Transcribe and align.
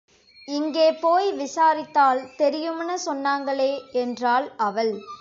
இங்கே 0.47 0.93
போய் 0.93 1.33
விசாரித்தால் 1.33 2.35
தெரியும்னு 2.35 2.97
சொன்னாங்களே 3.05 3.71
என்றாள் 3.91 4.51
அவள். 4.57 4.93